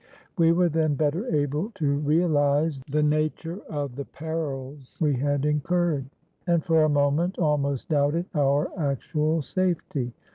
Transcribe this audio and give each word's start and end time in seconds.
We 0.35 0.51
were 0.51 0.67
then 0.67 0.95
better 0.95 1.27
able 1.27 1.69
to 1.75 1.99
realize 1.99 2.81
the 2.89 3.03
nature 3.03 3.59
of 3.69 3.95
the 3.97 4.05
perils 4.05 4.97
we 4.99 5.13
had 5.13 5.45
incurred, 5.45 6.07
and 6.47 6.63
for 6.65 6.81
a 6.81 6.89
moment 6.89 7.37
almost 7.37 7.89
doubted 7.89 8.25
our 8.33 8.71
actual 8.75 9.43
safety. 9.43 10.11